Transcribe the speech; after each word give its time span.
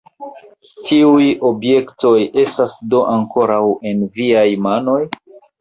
Tiuj 0.87 1.27
objektoj 1.49 2.15
estas 2.45 2.75
do 2.95 3.05
ankoraŭ 3.19 3.63
en 3.91 4.03
viaj 4.19 4.49
manoj? 4.69 5.01